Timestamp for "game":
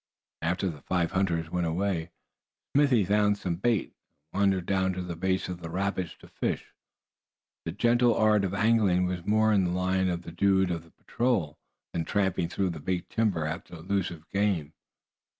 14.31-14.73